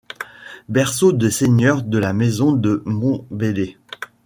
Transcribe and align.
Berceau 0.67 1.13
des 1.13 1.29
seigneurs 1.29 1.83
de 1.83 1.99
la 1.99 2.11
maison 2.11 2.53
de 2.53 2.81
Montbellet. 2.87 3.77